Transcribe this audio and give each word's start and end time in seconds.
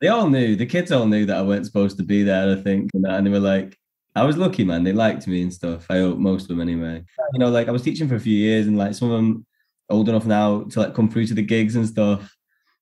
they 0.00 0.08
all 0.08 0.28
knew. 0.28 0.56
The 0.56 0.66
kids 0.66 0.92
all 0.92 1.06
knew 1.06 1.26
that 1.26 1.36
I 1.36 1.42
weren't 1.42 1.66
supposed 1.66 1.96
to 1.98 2.02
be 2.04 2.22
there. 2.22 2.50
I 2.56 2.60
think, 2.60 2.90
and, 2.94 3.26
they 3.26 3.30
were 3.30 3.40
like, 3.40 3.76
I 4.14 4.24
was 4.24 4.36
lucky, 4.36 4.64
man. 4.64 4.84
They 4.84 4.92
liked 4.92 5.26
me 5.26 5.42
and 5.42 5.52
stuff. 5.52 5.86
I 5.90 5.98
hope 5.98 6.18
most 6.18 6.42
of 6.42 6.48
them 6.48 6.60
anyway. 6.60 7.04
You 7.32 7.38
know, 7.38 7.50
like 7.50 7.68
I 7.68 7.72
was 7.72 7.82
teaching 7.82 8.08
for 8.08 8.16
a 8.16 8.20
few 8.20 8.36
years, 8.36 8.66
and 8.66 8.76
like 8.78 8.94
some 8.94 9.10
of 9.10 9.16
them 9.16 9.46
old 9.90 10.08
enough 10.08 10.26
now 10.26 10.62
to 10.64 10.80
like 10.80 10.94
come 10.94 11.08
through 11.10 11.26
to 11.26 11.34
the 11.34 11.42
gigs 11.42 11.76
and 11.76 11.86
stuff, 11.86 12.34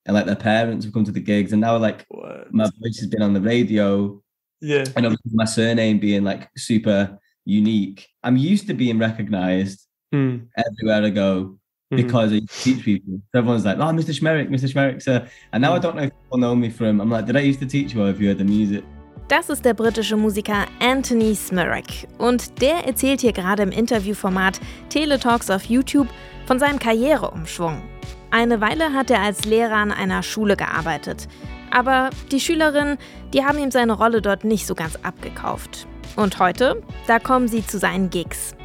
and 0.07 0.15
like 0.15 0.27
their 0.27 0.37
parents 0.37 0.85
have 0.85 0.95
come 0.95 1.05
to 1.05 1.13
the 1.13 1.21
gigs, 1.21 1.53
and 1.53 1.61
now 1.61 1.77
like 1.77 2.05
What? 2.09 2.53
my 2.53 2.65
voice 2.65 2.99
has 3.01 3.09
been 3.09 3.23
on 3.23 3.35
the 3.35 3.41
radio, 3.41 4.21
Yeah. 4.61 4.85
and 4.97 5.07
obviously 5.07 5.33
my 5.35 5.45
surname 5.45 5.99
being 5.99 6.25
like 6.25 6.49
super 6.57 7.19
unique. 7.45 8.09
I'm 8.23 8.37
used 8.37 8.67
to 8.69 8.75
being 8.75 8.99
recognized 8.99 9.83
Mm, 10.15 10.47
everywhere 10.57 11.03
I 11.05 11.11
go 11.11 11.59
mhm. 11.91 11.97
because 11.97 12.33
I 12.33 12.41
teach 12.63 12.85
people. 12.85 13.21
So 13.33 13.39
everyone's 13.39 13.65
like, 13.65 13.79
"Oh, 13.79 13.93
Mr. 13.93 14.13
Schmerich, 14.13 14.49
Mr. 14.49 14.69
Schmerich, 14.69 15.03
sir." 15.03 15.27
And 15.53 15.63
now 15.63 15.75
I 15.75 15.79
don't 15.79 15.97
know 15.97 16.05
if 16.05 16.13
people 16.23 16.39
know 16.39 16.55
me 16.55 16.71
from. 16.71 17.01
I'm 17.01 17.11
like, 17.11 17.27
"Did 17.27 17.37
I 17.37 17.41
used 17.41 17.61
to 17.61 17.67
teach 17.67 17.95
you, 17.95 18.03
or 18.03 18.07
have 18.07 18.21
you 18.21 18.29
heard 18.29 18.39
the 18.39 18.45
music?" 18.45 18.85
Das 19.29 19.49
ist 19.51 19.65
der 19.65 19.75
britische 19.75 20.17
Musiker 20.17 20.67
Anthony 20.79 21.35
Smirek. 21.35 22.07
Und 22.19 22.61
der 22.63 22.87
erzählt 22.87 23.23
hier 23.23 23.33
gerade 23.33 23.65
im 23.65 23.73
Interviewformat 23.73 24.61
Teletalks 24.89 25.51
auf 25.51 25.65
YouTube 25.65 26.07
von 26.47 26.61
seinem 26.61 26.79
Karriereumschwung. 26.79 27.83
Eine 28.31 28.61
Weile 28.61 28.93
hat 28.93 29.11
er 29.11 29.23
als 29.23 29.45
Lehrer 29.45 29.77
an 29.77 29.91
einer 29.91 30.23
Schule 30.23 30.57
gearbeitet. 30.57 31.27
Aber 31.73 32.11
die 32.31 32.41
Schülerinnen, 32.41 32.99
die 33.35 33.45
haben 33.45 33.59
ihm 33.59 33.73
seine 33.73 33.95
Rolle 33.95 34.23
dort 34.23 34.45
nicht 34.45 34.67
so 34.67 34.75
ganz 34.75 34.97
abgekauft. 35.03 35.89
Und 36.15 36.39
heute, 36.39 36.83
da 37.07 37.19
kommen 37.19 37.49
sie 37.49 37.67
zu 37.67 37.79
seinen 37.79 38.11
Gigs. 38.11 38.56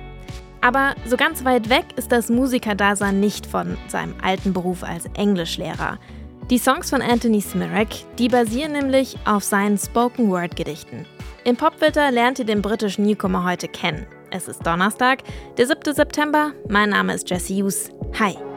Aber 0.61 0.95
so 1.05 1.17
ganz 1.17 1.43
weit 1.43 1.69
weg 1.69 1.85
ist 1.95 2.11
das 2.11 2.29
Musikerdasein 2.29 3.19
nicht 3.19 3.45
von 3.45 3.77
seinem 3.87 4.15
alten 4.21 4.53
Beruf 4.53 4.83
als 4.83 5.05
Englischlehrer. 5.15 5.97
Die 6.49 6.57
Songs 6.57 6.89
von 6.89 7.01
Anthony 7.01 7.41
Smirek, 7.41 8.05
die 8.19 8.27
basieren 8.27 8.73
nämlich 8.73 9.17
auf 9.25 9.43
seinen 9.43 9.77
Spoken-Word-Gedichten. 9.77 11.05
Im 11.43 11.55
Popfilter 11.55 12.11
lernt 12.11 12.39
ihr 12.39 12.45
den 12.45 12.61
britischen 12.61 13.05
Newcomer 13.05 13.43
heute 13.45 13.67
kennen. 13.67 14.05
Es 14.29 14.47
ist 14.47 14.65
Donnerstag, 14.65 15.23
der 15.57 15.67
7. 15.67 15.93
September. 15.93 16.51
Mein 16.69 16.89
Name 16.89 17.13
ist 17.13 17.29
Jesse 17.29 17.53
Hughes. 17.55 17.89
Hi. 18.19 18.50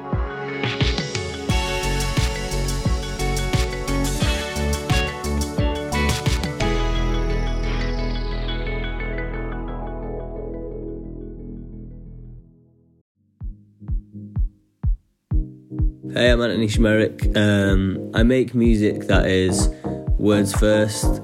Hey, 16.15 16.31
I'm 16.31 16.41
Antony 16.41 16.69
Szmierek. 16.69 17.37
Um, 17.37 18.13
I 18.15 18.23
make 18.23 18.55
music 18.55 19.09
that 19.09 19.27
is 19.27 19.69
words 20.17 20.53
first, 20.53 21.21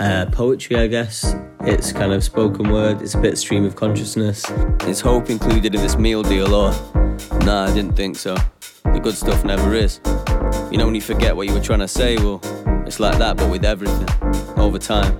uh, 0.00 0.26
poetry, 0.32 0.76
I 0.76 0.86
guess. 0.86 1.34
It's 1.62 1.92
kind 1.92 2.12
of 2.12 2.22
spoken 2.22 2.70
word, 2.70 3.00
it's 3.00 3.14
a 3.14 3.18
bit 3.18 3.38
stream 3.38 3.64
of 3.64 3.74
consciousness. 3.74 4.44
Is 4.82 5.00
hope 5.00 5.30
included 5.30 5.74
in 5.74 5.80
this 5.80 5.96
meal 5.96 6.22
deal, 6.22 6.54
or? 6.54 6.72
Nah, 7.46 7.64
I 7.64 7.72
didn't 7.72 7.96
think 7.96 8.16
so. 8.16 8.36
The 8.84 9.00
good 9.02 9.14
stuff 9.14 9.46
never 9.46 9.72
is. 9.72 9.98
You 10.70 10.76
know, 10.76 10.84
when 10.84 10.94
you 10.94 11.00
forget 11.00 11.34
what 11.34 11.46
you 11.46 11.54
were 11.54 11.62
trying 11.62 11.78
to 11.78 11.88
say, 11.88 12.18
well, 12.18 12.42
it's 12.86 13.00
like 13.00 13.16
that, 13.16 13.38
but 13.38 13.50
with 13.50 13.64
everything, 13.64 14.10
over 14.58 14.78
time. 14.78 15.18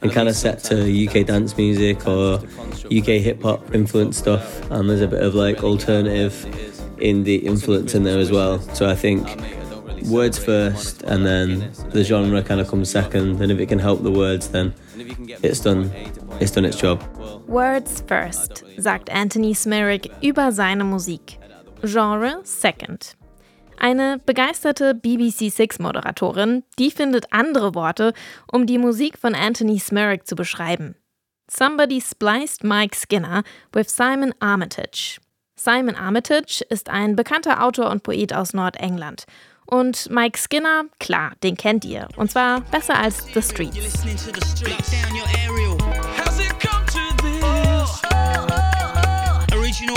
And 0.00 0.10
kind 0.10 0.30
of 0.30 0.34
set 0.34 0.64
to 0.64 1.06
UK 1.06 1.26
dance 1.26 1.58
music 1.58 2.08
or 2.08 2.36
UK 2.86 3.20
hip 3.20 3.42
hop 3.42 3.74
influence 3.74 4.16
stuff, 4.16 4.70
and 4.70 4.88
there's 4.88 5.02
a 5.02 5.06
bit 5.06 5.22
of 5.22 5.34
like 5.34 5.62
alternative 5.62 6.32
indie 7.02 7.42
influence 7.42 7.94
in 7.94 8.04
there 8.04 8.18
as 8.18 8.30
well. 8.30 8.60
So 8.74 8.88
I 8.88 8.94
think 8.94 9.28
words 10.08 10.38
first, 10.38 11.02
and 11.02 11.26
then 11.26 11.70
the 11.90 12.04
genre 12.04 12.42
kind 12.42 12.60
of 12.60 12.68
comes 12.68 12.90
second. 12.90 13.40
And 13.40 13.50
if 13.50 13.58
it 13.58 13.68
can 13.68 13.78
help 13.78 14.02
the 14.02 14.10
words, 14.10 14.48
then 14.48 14.72
it's 15.42 15.60
done. 15.60 15.90
It's 16.40 16.52
done 16.52 16.64
its 16.64 16.76
job. 16.76 17.02
Words 17.46 18.02
first, 18.06 18.64
sagt 18.78 19.10
Anthony 19.10 19.54
Smirek 19.54 20.10
über 20.22 20.52
seine 20.52 20.84
Musik. 20.84 21.38
Genre 21.84 22.40
second. 22.44 23.16
Eine 23.76 24.20
begeisterte 24.24 24.94
BBC 24.94 25.50
Six-Moderatorin, 25.50 26.62
die 26.78 26.92
findet 26.92 27.32
andere 27.32 27.74
Worte, 27.74 28.12
um 28.52 28.64
die 28.64 28.78
Musik 28.78 29.18
von 29.18 29.34
Anthony 29.34 29.80
Smirek 29.80 30.24
zu 30.24 30.36
beschreiben. 30.36 30.94
Somebody 31.50 32.00
spliced 32.00 32.62
Mike 32.62 32.96
Skinner 32.96 33.42
with 33.72 33.90
Simon 33.90 34.32
Armitage. 34.38 35.18
Simon 35.64 35.94
Armitage 35.94 36.64
ist 36.70 36.90
ein 36.90 37.14
bekannter 37.14 37.62
Autor 37.62 37.88
und 37.90 38.02
Poet 38.02 38.34
aus 38.34 38.52
Nordengland. 38.52 39.26
Und 39.64 40.10
Mike 40.10 40.36
Skinner, 40.36 40.86
klar, 40.98 41.34
den 41.44 41.56
kennt 41.56 41.84
ihr. 41.84 42.08
Und 42.16 42.32
zwar 42.32 42.62
besser 42.62 42.98
als 42.98 43.26
The 43.32 43.40
Streets. 43.40 43.76
the 43.76 44.18
streets. 44.42 44.90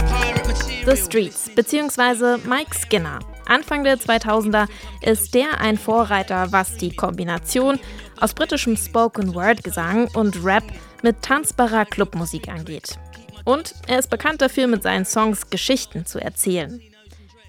Pirate 0.06 0.48
material. 0.48 0.86
The 0.86 0.98
Streets 1.04 1.50
bzw. 1.56 2.48
Mike 2.48 2.76
Skinner. 2.76 3.18
Anfang 3.48 3.84
der 3.84 3.98
2000er 3.98 4.68
ist 5.02 5.34
der 5.34 5.60
ein 5.60 5.80
Vorreiter, 5.80 6.52
was 6.52 6.78
die 6.78 6.96
Kombination 6.96 7.80
aus 8.20 8.36
britischem 8.36 8.78
Spoken 8.78 9.34
Word 9.34 9.64
Gesang 9.64 10.10
und 10.14 10.46
Rap 10.46 10.66
mit 11.02 11.24
tanzbarer 11.24 11.86
Clubmusik 11.86 12.50
angeht. 12.50 13.00
Und 13.46 13.76
er 13.88 14.00
ist 14.00 14.10
bekannt 14.10 14.42
dafür, 14.42 14.68
mit 14.68 14.84
seinen 14.84 15.06
Songs 15.06 15.50
Geschichten 15.50 16.06
zu 16.06 16.20
erzählen. 16.20 16.82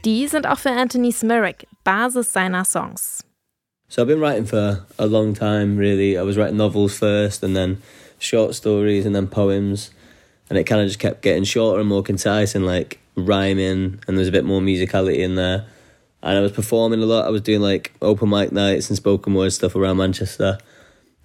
Die 0.04 0.28
sind 0.28 0.46
auch 0.46 0.58
für 0.58 0.70
Anthony 0.70 1.10
Smirek 1.10 1.66
Basis 1.82 2.32
seiner 2.32 2.64
Songs. 2.64 3.24
So 3.88 4.02
I've 4.02 4.08
been 4.08 4.20
writing 4.20 4.46
for 4.46 4.84
a 4.98 5.06
long 5.06 5.34
time, 5.34 5.78
really. 5.78 6.18
I 6.18 6.22
was 6.22 6.36
writing 6.36 6.56
novels 6.56 6.98
first, 6.98 7.42
and 7.42 7.56
then 7.56 7.78
short 8.18 8.54
stories, 8.54 9.06
and 9.06 9.14
then 9.14 9.26
poems, 9.26 9.90
and 10.50 10.58
it 10.58 10.64
kind 10.64 10.80
of 10.80 10.88
just 10.88 10.98
kept 10.98 11.22
getting 11.22 11.44
shorter 11.44 11.80
and 11.80 11.88
more 11.88 12.02
concise, 12.02 12.54
and 12.54 12.66
like 12.66 12.98
rhyming, 13.16 14.00
and 14.06 14.18
there's 14.18 14.28
a 14.28 14.32
bit 14.32 14.44
more 14.44 14.60
musicality 14.60 15.18
in 15.18 15.36
there. 15.36 15.66
And 16.22 16.36
I 16.36 16.40
was 16.40 16.52
performing 16.52 17.02
a 17.02 17.06
lot. 17.06 17.26
I 17.26 17.30
was 17.30 17.42
doing 17.42 17.60
like 17.60 17.92
open 18.02 18.28
mic 18.28 18.50
nights 18.52 18.90
and 18.90 18.96
spoken 18.96 19.34
word 19.34 19.52
stuff 19.52 19.76
around 19.76 19.96
Manchester. 19.98 20.58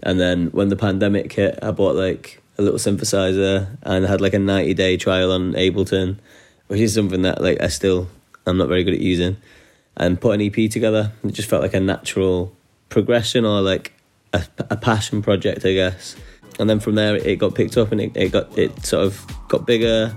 And 0.03 0.19
then 0.19 0.47
when 0.51 0.69
the 0.69 0.75
pandemic 0.75 1.33
hit, 1.33 1.59
I 1.61 1.71
bought 1.71 1.95
like 1.95 2.40
a 2.61 2.63
little 2.63 2.79
synthesizer 2.79 3.77
and 3.83 4.05
had 4.05 4.21
like 4.21 4.33
a 4.33 4.39
90 4.39 4.73
day 4.73 4.97
trial 4.97 5.31
on 5.31 5.53
Ableton, 5.53 6.17
which 6.67 6.79
is 6.79 6.93
something 6.93 7.23
that 7.23 7.41
like 7.41 7.61
I 7.61 7.67
still 7.67 8.07
I'm 8.45 8.57
not 8.57 8.67
very 8.67 8.83
good 8.83 8.93
at 8.93 9.01
using. 9.01 9.37
And 9.97 10.19
put 10.19 10.39
an 10.39 10.41
EP 10.41 10.71
together. 10.71 11.11
It 11.23 11.33
just 11.33 11.49
felt 11.49 11.61
like 11.61 11.73
a 11.73 11.79
natural 11.79 12.55
progression 12.89 13.45
or 13.45 13.61
like 13.61 13.93
a, 14.33 14.45
a 14.69 14.77
passion 14.77 15.21
project, 15.21 15.65
I 15.65 15.73
guess. 15.73 16.15
And 16.59 16.69
then 16.69 16.79
from 16.79 16.95
there, 16.95 17.15
it 17.15 17.39
got 17.39 17.55
picked 17.55 17.77
up 17.77 17.91
and 17.91 17.99
it, 17.99 18.15
it 18.15 18.31
got 18.31 18.57
it 18.57 18.85
sort 18.85 19.05
of 19.05 19.25
got 19.47 19.65
bigger. 19.65 20.15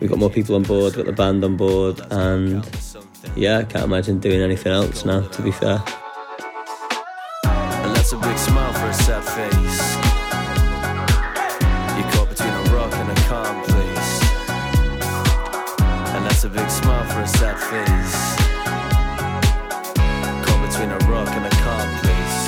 We 0.00 0.06
got 0.06 0.18
more 0.18 0.30
people 0.30 0.54
on 0.54 0.62
board, 0.62 0.94
got 0.94 1.06
the 1.06 1.12
band 1.12 1.42
on 1.42 1.56
board, 1.56 2.00
and 2.10 2.64
yeah, 3.34 3.58
I 3.58 3.64
can't 3.64 3.84
imagine 3.84 4.20
doing 4.20 4.40
anything 4.40 4.72
else 4.72 5.04
now. 5.04 5.26
To 5.26 5.42
be 5.42 5.50
fair. 5.50 5.82
Face. 17.68 18.36
Caught 20.46 20.62
between 20.66 20.90
a 20.90 20.98
rock 21.10 21.28
and 21.36 21.44
a 21.44 21.50
calm 21.50 21.88
place. 22.00 22.38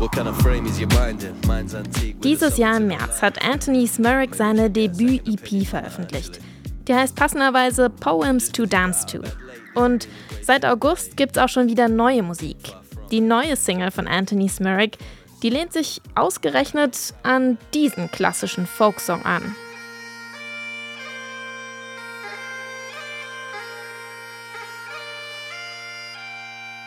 What 0.00 0.10
kind 0.12 0.26
of 0.26 0.36
frame 0.42 0.66
is 0.66 0.80
your 0.80 0.88
mind 0.94 1.22
in? 1.22 1.36
Mine's 1.46 1.74
antique. 1.74 2.20
Dieses 2.20 2.56
Jahr 2.56 2.78
im 2.78 2.88
März 2.88 3.22
hat 3.22 3.40
Anthony 3.44 3.86
Smirek 3.86 4.34
seine 4.34 4.70
Debüt-EP 4.70 5.64
veröffentlicht. 5.66 6.40
Die 6.88 6.94
heißt 6.94 7.14
passenderweise 7.14 7.90
Poems 7.90 8.50
to 8.50 8.66
Dance 8.66 9.06
to. 9.06 9.20
Und 9.74 10.08
seit 10.42 10.64
August 10.64 11.16
gibt's 11.16 11.38
auch 11.38 11.48
schon 11.48 11.68
wieder 11.68 11.88
neue 11.88 12.24
Musik. 12.24 12.74
Die 13.12 13.20
neue 13.20 13.54
Single 13.54 13.92
von 13.92 14.08
Anthony 14.08 14.48
Smirek, 14.48 14.98
die 15.44 15.50
lehnt 15.50 15.72
sich 15.72 16.02
ausgerechnet 16.16 17.14
an 17.22 17.56
diesen 17.72 18.10
klassischen 18.10 18.66
Folksong 18.66 19.24
an. 19.24 19.54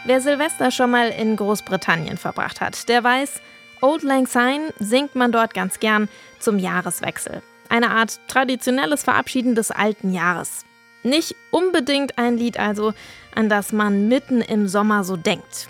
Wer 0.06 0.20
Silvester 0.20 0.70
schon 0.70 0.92
mal 0.92 1.10
in 1.10 1.38
Großbritannien 1.38 2.18
verbracht 2.18 2.60
hat, 2.60 2.90
der 2.90 3.06
weiß, 3.06 3.42
Old 3.82 4.04
Lang 4.04 4.28
Syne 4.28 4.74
singt 4.78 5.16
man 5.16 5.32
dort 5.32 5.54
ganz 5.54 5.80
gern 5.80 6.10
zum 6.40 6.60
Jahreswechsel. 6.60 7.42
Eine 7.70 7.90
Art 7.90 8.20
traditionelles 8.28 9.04
Verabschieden 9.04 9.56
des 9.56 9.72
alten 9.72 10.12
Jahres. 10.12 10.66
Nicht 11.04 11.36
unbedingt 11.52 12.18
ein 12.18 12.38
Lied 12.38 12.60
also, 12.60 12.94
an 13.34 13.48
das 13.48 13.72
man 13.72 14.10
mitten 14.10 14.42
im 14.42 14.68
Sommer 14.68 15.06
so 15.06 15.16
denkt. 15.16 15.70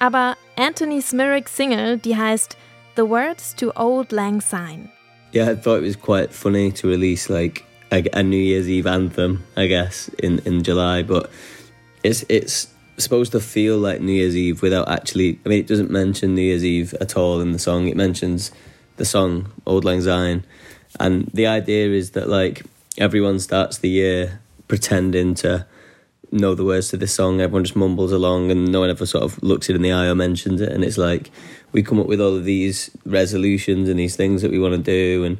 Aber 0.00 0.36
Anthony 0.56 1.00
Smirrick's 1.00 1.56
Single, 1.56 1.98
die 1.98 2.16
heißt 2.16 2.56
The 2.96 3.02
Words 3.02 3.54
to 3.56 3.72
Old 3.76 4.10
Lang 4.10 4.40
Syne. 4.40 4.90
Yeah, 5.32 5.52
I 5.52 5.54
thought 5.54 5.82
it 5.82 5.86
was 5.86 6.00
quite 6.00 6.32
funny 6.32 6.72
to 6.72 6.88
release 6.88 7.28
like 7.28 7.64
a, 7.92 8.22
New 8.24 8.36
Year's 8.36 8.66
Eve 8.66 8.88
anthem, 8.88 9.44
I 9.56 9.68
guess, 9.68 10.08
in, 10.18 10.38
in 10.40 10.64
July. 10.64 11.04
But 11.04 11.30
it's 12.02 12.24
it's 12.28 12.68
supposed 12.98 13.32
to 13.32 13.40
feel 13.40 13.78
like 13.78 14.00
New 14.00 14.12
Year's 14.12 14.36
Eve 14.36 14.62
without 14.62 14.88
actually. 14.88 15.38
I 15.44 15.48
mean, 15.48 15.60
it 15.60 15.66
doesn't 15.66 15.90
mention 15.90 16.34
New 16.34 16.42
Year's 16.42 16.64
Eve 16.64 16.94
at 17.00 17.16
all 17.16 17.40
in 17.40 17.52
the 17.52 17.58
song. 17.58 17.88
It 17.88 17.96
mentions 17.96 18.50
the 18.96 19.04
song 19.04 19.52
Auld 19.66 19.84
Lang 19.84 20.00
Syne, 20.02 20.44
and 20.98 21.30
the 21.32 21.46
idea 21.46 21.88
is 21.88 22.12
that 22.12 22.28
like 22.28 22.64
everyone 22.96 23.38
starts 23.40 23.78
the 23.78 23.88
year 23.88 24.40
pretending 24.66 25.34
to 25.34 25.66
know 26.30 26.54
the 26.54 26.64
words 26.64 26.88
to 26.88 26.96
this 26.96 27.14
song. 27.14 27.40
Everyone 27.40 27.64
just 27.64 27.76
mumbles 27.76 28.12
along, 28.12 28.50
and 28.50 28.70
no 28.70 28.80
one 28.80 28.90
ever 28.90 29.06
sort 29.06 29.24
of 29.24 29.42
looks 29.42 29.70
it 29.70 29.76
in 29.76 29.82
the 29.82 29.92
eye 29.92 30.06
or 30.06 30.14
mentions 30.14 30.60
it. 30.60 30.72
And 30.72 30.84
it's 30.84 30.98
like 30.98 31.30
we 31.72 31.82
come 31.82 32.00
up 32.00 32.06
with 32.06 32.20
all 32.20 32.36
of 32.36 32.44
these 32.44 32.90
resolutions 33.04 33.88
and 33.88 33.98
these 33.98 34.16
things 34.16 34.42
that 34.42 34.50
we 34.50 34.58
want 34.58 34.74
to 34.74 34.82
do, 34.82 35.24
and 35.24 35.38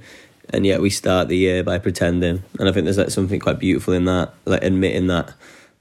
and 0.50 0.64
yet 0.64 0.81
we 0.81 0.90
start 0.90 1.28
the 1.28 1.37
year 1.37 1.62
by 1.62 1.78
pretending. 1.78 2.43
And 2.58 2.69
I 2.69 2.72
think 2.72 2.84
there's 2.84 2.99
like 2.99 3.11
something 3.11 3.40
quite 3.40 3.58
beautiful 3.58 3.94
in 3.94 4.04
that, 4.06 4.32
like 4.44 4.62
admitting 4.62 5.08
that. 5.08 5.34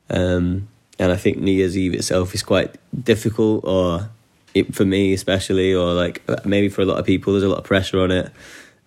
Um, 0.10 0.68
and 1.00 1.12
I 1.12 1.16
think 1.16 1.38
New 1.38 1.52
Year's 1.52 1.78
Eve 1.78 1.94
itself 1.94 2.34
is 2.34 2.44
quite 2.44 2.76
difficult, 3.04 3.64
or 3.64 4.10
it, 4.54 4.74
for 4.74 4.86
me 4.86 5.14
especially, 5.14 5.74
or 5.74 5.94
like 5.94 6.22
maybe 6.46 6.70
for 6.70 6.82
a 6.82 6.86
lot 6.86 7.00
of 7.00 7.06
people, 7.06 7.34
there's 7.34 7.44
a 7.44 7.50
lot 7.50 7.60
of 7.60 7.64
pressure 7.64 8.00
on 8.00 8.12
it. 8.12 8.32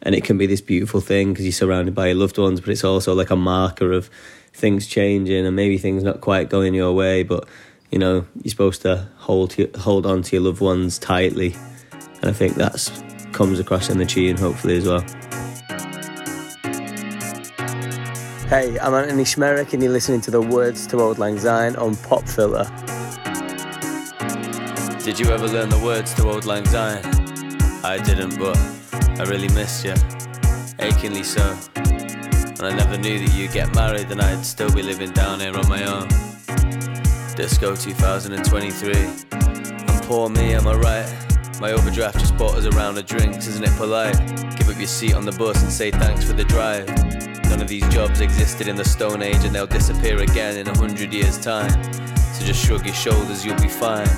And 0.03 0.15
it 0.15 0.25
can 0.25 0.39
be 0.39 0.47
this 0.47 0.63
beautiful 0.63 1.01
thing 1.01 1.33
because 1.33 1.45
you're 1.45 1.53
surrounded 1.53 1.95
by 1.95 2.07
your 2.07 2.17
loved 2.17 2.39
ones, 2.39 2.61
but 2.61 2.71
it's 2.71 2.85
also 2.85 3.15
like 3.15 3.31
a 3.31 3.37
marker 3.37 3.93
of 3.93 4.09
things 4.53 4.87
changing 4.87 5.47
and 5.47 5.55
maybe 5.55 5.77
things 5.77 6.03
not 6.03 6.23
quite 6.23 6.49
going 6.49 6.75
your 6.75 6.93
way. 6.93 7.23
But 7.23 7.47
you 7.91 7.99
know, 7.99 8.27
you're 8.43 8.51
supposed 8.51 8.83
to 8.83 9.09
hold 9.17 9.55
hold 9.77 10.07
on 10.07 10.23
to 10.23 10.37
your 10.37 10.45
loved 10.45 10.61
ones 10.61 10.99
tightly, 10.99 11.55
and 11.93 12.31
I 12.31 12.33
think 12.33 12.55
that's 12.55 12.91
comes 13.33 13.61
across 13.61 13.89
in 13.89 13.99
the 13.99 14.07
tune 14.07 14.37
hopefully 14.37 14.77
as 14.77 14.87
well. 14.87 15.30
Hey, 18.51 18.81
I'm 18.81 18.95
Antony 18.95 19.23
Szmierek, 19.23 19.75
and 19.75 19.81
you're 19.81 19.93
listening 19.93 20.21
to 20.23 20.33
the 20.33 20.41
Words 20.41 20.85
to 20.89 20.97
Auld 20.97 21.19
Lang 21.19 21.39
Syne 21.39 21.77
on 21.77 21.95
Pop 21.95 22.27
Filter. 22.27 22.65
Did 25.05 25.21
you 25.21 25.27
ever 25.31 25.47
learn 25.47 25.69
the 25.69 25.81
words 25.85 26.13
to 26.15 26.29
Auld 26.29 26.47
Lang 26.47 26.67
Syne? 26.67 27.01
I 27.85 27.99
didn't, 27.99 28.37
but 28.41 28.59
I 29.21 29.23
really 29.31 29.47
missed 29.55 29.85
you, 29.85 29.95
achingly 30.81 31.23
so. 31.23 31.57
And 31.77 32.63
I 32.63 32.75
never 32.75 32.99
knew 32.99 33.25
that 33.25 33.33
you'd 33.37 33.53
get 33.53 33.73
married, 33.73 34.11
and 34.11 34.21
I'd 34.21 34.45
still 34.45 34.75
be 34.75 34.83
living 34.83 35.13
down 35.13 35.39
here 35.39 35.57
on 35.57 35.69
my 35.69 35.85
own. 35.85 36.09
Disco 37.37 37.77
2023. 37.77 38.95
And 39.31 40.03
poor 40.09 40.29
me, 40.29 40.55
am 40.55 40.67
I 40.67 40.75
right? 40.75 41.61
My 41.61 41.71
overdraft 41.71 42.19
just 42.19 42.37
bought 42.37 42.57
us 42.57 42.65
a 42.65 42.71
round 42.71 42.99
of 42.99 43.07
drinks, 43.07 43.47
isn't 43.47 43.63
it 43.63 43.77
polite? 43.77 44.19
Give 44.59 44.69
up 44.69 44.77
your 44.77 44.89
seat 44.89 45.15
on 45.15 45.25
the 45.25 45.37
bus 45.39 45.63
and 45.63 45.71
say 45.71 45.93
thanks 45.93 46.25
for 46.25 46.33
the 46.33 46.43
drive. 46.43 46.89
None 47.51 47.61
of 47.61 47.69
these 47.69 47.87
jobs 47.89 48.21
existed 48.21 48.69
in 48.69 48.77
the 48.77 48.85
Stone 48.85 49.23
Age 49.23 49.45
and 49.45 49.55
they'll 49.55 49.67
disappear 49.67 50.23
again 50.23 50.57
in 50.57 50.69
a 50.69 50.79
hundred 50.79 51.13
years' 51.13 51.37
time. 51.37 51.83
So 52.33 52.45
just 52.47 52.65
shrug 52.65 52.87
your 52.87 52.95
shoulders, 52.95 53.45
you'll 53.45 53.61
be 53.61 53.69
fine. 53.69 54.09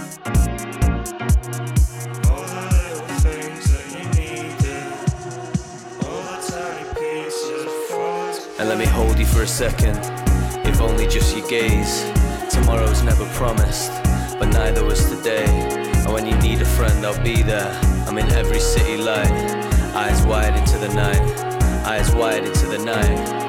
And 8.58 8.68
let 8.68 8.78
me 8.78 8.84
hold 8.84 9.18
you 9.18 9.26
for 9.26 9.42
a 9.42 9.46
second, 9.46 9.98
if 10.64 10.80
only 10.80 11.08
just 11.08 11.36
your 11.36 11.48
gaze. 11.48 12.04
Tomorrow's 12.48 13.02
never 13.02 13.24
promised, 13.30 13.90
but 14.38 14.50
neither 14.52 14.84
was 14.84 15.04
today. 15.08 15.46
And 15.46 16.12
when 16.12 16.26
you 16.26 16.36
need 16.36 16.60
a 16.60 16.64
friend, 16.64 17.04
I'll 17.04 17.24
be 17.24 17.42
there. 17.42 17.72
I'm 18.06 18.18
in 18.18 18.30
every 18.32 18.60
city 18.60 18.98
light, 18.98 19.32
eyes 19.96 20.24
wide 20.26 20.56
into 20.56 20.78
the 20.78 20.94
night, 20.94 21.41
eyes 21.84 22.14
wide 22.14 22.44
into 22.44 22.66
the 22.66 22.78
night. 22.78 23.42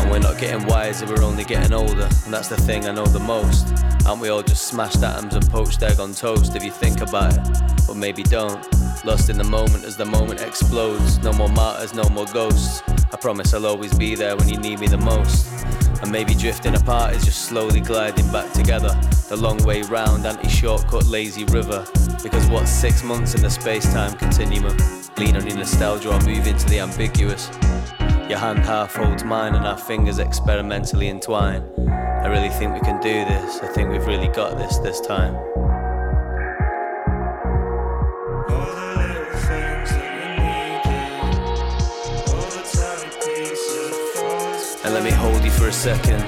And 0.00 0.10
we're 0.10 0.18
not 0.18 0.38
getting 0.38 0.66
wiser, 0.66 1.06
we're 1.06 1.22
only 1.22 1.44
getting 1.44 1.72
older. 1.72 2.08
And 2.24 2.32
that's 2.32 2.48
the 2.48 2.56
thing 2.56 2.86
I 2.86 2.92
know 2.92 3.06
the 3.06 3.20
most. 3.20 3.72
Aren't 4.06 4.20
we 4.20 4.28
all 4.28 4.42
just 4.42 4.66
smashed 4.66 5.02
atoms 5.02 5.34
and 5.34 5.48
poached 5.50 5.82
egg 5.82 6.00
on 6.00 6.14
toast 6.14 6.56
if 6.56 6.64
you 6.64 6.70
think 6.70 7.00
about 7.00 7.34
it? 7.34 7.86
But 7.86 7.96
maybe 7.96 8.22
don't. 8.22 8.66
Lost 9.04 9.30
in 9.30 9.38
the 9.38 9.44
moment 9.44 9.84
as 9.84 9.96
the 9.96 10.06
moment 10.06 10.40
explodes. 10.40 11.18
No 11.18 11.32
more 11.32 11.48
martyrs, 11.48 11.94
no 11.94 12.04
more 12.10 12.26
ghosts. 12.26 12.82
I 12.88 13.16
promise 13.16 13.52
I'll 13.54 13.66
always 13.66 13.94
be 13.94 14.14
there 14.14 14.36
when 14.36 14.48
you 14.48 14.58
need 14.58 14.80
me 14.80 14.86
the 14.86 14.98
most. 14.98 15.46
And 16.02 16.10
maybe 16.10 16.34
drifting 16.34 16.74
apart 16.74 17.14
is 17.14 17.24
just 17.24 17.42
slowly 17.42 17.80
gliding 17.80 18.30
back 18.32 18.52
together. 18.52 18.98
The 19.28 19.36
long 19.36 19.58
way 19.64 19.82
round, 19.82 20.26
anti 20.26 20.48
shortcut, 20.48 21.06
lazy 21.06 21.44
river. 21.44 21.86
Because 22.22 22.48
what's 22.48 22.70
six 22.70 23.02
months 23.02 23.34
in 23.34 23.42
the 23.42 23.50
space 23.50 23.92
time 23.92 24.14
continuum? 24.14 24.76
Lean 25.18 25.36
on 25.36 25.46
your 25.46 25.56
nostalgia 25.56 26.10
or 26.10 26.20
move 26.20 26.46
into 26.46 26.66
the 26.66 26.80
ambiguous. 26.80 27.48
Your 28.28 28.38
hand 28.38 28.60
half 28.60 28.94
holds 28.94 29.24
mine 29.24 29.54
and 29.54 29.66
our 29.66 29.76
fingers 29.76 30.18
experimentally 30.18 31.08
entwine. 31.08 31.62
I 31.88 32.26
really 32.26 32.48
think 32.50 32.74
we 32.74 32.80
can 32.80 33.00
do 33.00 33.24
this. 33.24 33.60
I 33.60 33.68
think 33.68 33.90
we've 33.90 34.06
really 34.06 34.28
got 34.28 34.56
this 34.56 34.78
this 34.78 35.00
time. 35.00 35.34
Hold 45.20 45.44
you 45.44 45.50
for 45.50 45.68
a 45.68 45.72
second, 45.72 46.24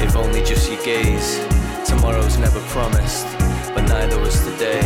if 0.00 0.14
only 0.14 0.40
just 0.44 0.70
your 0.70 0.80
gaze. 0.84 1.38
Tomorrow's 1.84 2.38
never 2.38 2.60
promised, 2.68 3.26
but 3.74 3.82
neither 3.88 4.20
was 4.20 4.38
today. 4.44 4.80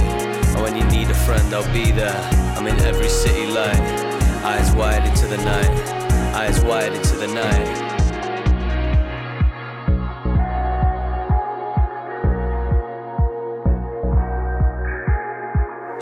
And 0.55 0.63
when 0.63 0.75
you 0.75 0.85
need 0.87 1.11
a 1.11 1.15
friend, 1.27 1.53
I'll 1.53 1.73
be 1.73 1.93
there. 1.93 2.19
I'm 2.57 2.67
in 2.67 2.81
every 2.81 3.09
city 3.09 3.47
light, 3.47 3.85
eyes 4.43 4.75
wide 4.75 5.05
into 5.07 5.27
the 5.27 5.37
night, 5.37 5.77
eyes 6.35 6.65
wide 6.65 6.95
into 6.95 7.17
the 7.17 7.29
night. 7.29 7.93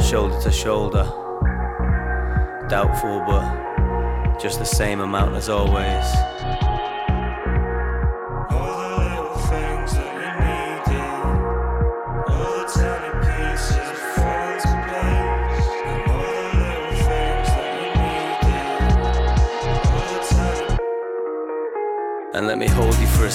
Shoulder 0.01 0.41
to 0.43 0.53
shoulder, 0.53 1.05
doubtful, 2.69 3.25
but 3.27 4.39
just 4.39 4.61
the 4.61 4.65
same 4.65 5.01
amount 5.01 5.35
as 5.35 5.49
always. 5.49 6.07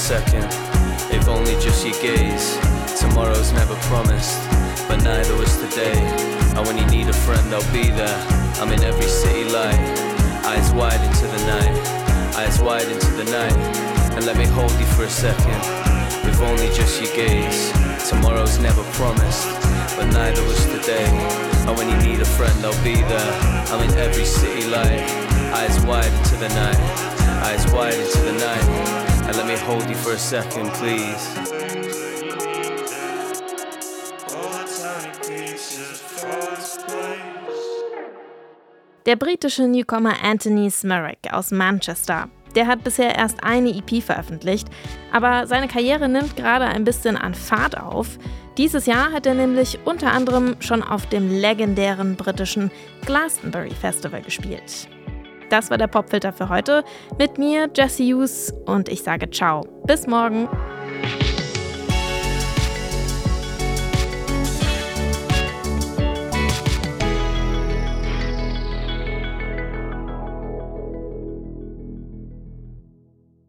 Second, 0.07 0.47
if 1.11 1.27
only 1.27 1.51
just 1.59 1.85
your 1.85 1.99
gaze. 1.99 2.55
Tomorrow's 2.97 3.51
never 3.51 3.75
promised, 3.91 4.39
but 4.87 5.03
neither 5.03 5.35
was 5.35 5.57
today. 5.57 5.99
And 6.55 6.65
when 6.65 6.77
you 6.77 6.85
need 6.85 7.09
a 7.09 7.13
friend, 7.27 7.53
I'll 7.53 7.73
be 7.73 7.89
there. 7.89 8.19
I'm 8.61 8.71
in 8.71 8.81
every 8.83 9.09
city 9.09 9.43
light, 9.51 9.75
eyes 10.47 10.71
wide 10.71 11.01
into 11.03 11.27
the 11.27 11.43
night, 11.45 11.75
eyes 12.39 12.61
wide 12.61 12.87
into 12.87 13.11
the 13.19 13.25
night. 13.25 13.59
And 14.15 14.25
let 14.25 14.37
me 14.37 14.45
hold 14.45 14.71
you 14.79 14.85
for 14.95 15.03
a 15.03 15.09
second, 15.09 15.59
if 16.23 16.39
only 16.39 16.67
just 16.71 17.01
your 17.01 17.13
gaze. 17.13 17.69
Tomorrow's 18.07 18.59
never 18.59 18.83
promised, 18.95 19.43
but 19.97 20.05
neither 20.05 20.41
was 20.43 20.63
today. 20.67 21.11
And 21.67 21.77
when 21.77 21.89
you 21.89 21.97
need 22.07 22.21
a 22.21 22.29
friend, 22.37 22.55
I'll 22.63 22.81
be 22.81 22.95
there. 22.95 23.33
I'm 23.75 23.83
in 23.83 23.93
every 23.97 24.23
city 24.23 24.67
light, 24.67 25.03
eyes 25.51 25.83
wide 25.83 26.13
into 26.13 26.37
the 26.37 26.47
night, 26.47 26.79
eyes 27.43 27.69
wide 27.73 27.95
into 27.95 28.21
the 28.21 28.37
night. 28.39 29.06
And 29.27 29.35
let 29.35 29.45
me 29.45 29.57
hold 29.57 29.89
you 29.89 29.95
for 29.95 30.13
a 30.13 30.17
second, 30.17 30.71
please. 30.75 31.57
Der 39.05 39.15
britische 39.17 39.67
Newcomer 39.67 40.15
Anthony 40.23 40.71
Smerrick 40.71 41.31
aus 41.31 41.51
Manchester. 41.51 42.29
Der 42.55 42.67
hat 42.67 42.85
bisher 42.85 43.15
erst 43.15 43.43
eine 43.43 43.69
EP 43.69 44.01
veröffentlicht, 44.01 44.69
aber 45.11 45.45
seine 45.45 45.67
Karriere 45.67 46.07
nimmt 46.07 46.37
gerade 46.37 46.65
ein 46.65 46.85
bisschen 46.85 47.17
an 47.17 47.35
Fahrt 47.35 47.77
auf. 47.77 48.17
Dieses 48.57 48.85
Jahr 48.85 49.11
hat 49.11 49.25
er 49.25 49.33
nämlich 49.33 49.77
unter 49.83 50.11
anderem 50.11 50.55
schon 50.61 50.81
auf 50.81 51.05
dem 51.05 51.29
legendären 51.29 52.15
britischen 52.15 52.71
Glastonbury 53.05 53.71
Festival 53.71 54.21
gespielt. 54.21 54.87
Das 55.49 55.69
war 55.69 55.77
der 55.77 55.87
Popfilter 55.87 56.33
für 56.33 56.49
heute. 56.49 56.83
Mit 57.17 57.37
mir, 57.37 57.69
Jesse 57.75 58.03
Hughes, 58.03 58.53
und 58.65 58.89
ich 58.89 59.03
sage 59.03 59.29
ciao. 59.29 59.61
Bis 59.85 60.07
morgen. 60.07 60.47